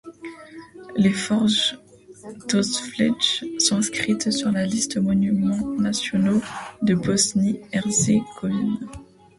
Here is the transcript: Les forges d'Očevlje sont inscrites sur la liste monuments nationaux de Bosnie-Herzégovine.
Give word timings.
Les 0.97 1.11
forges 1.13 1.77
d'Očevlje 2.49 3.45
sont 3.59 3.75
inscrites 3.75 4.31
sur 4.31 4.51
la 4.51 4.65
liste 4.65 4.97
monuments 4.97 5.75
nationaux 5.79 6.41
de 6.81 6.95
Bosnie-Herzégovine. 6.95 8.79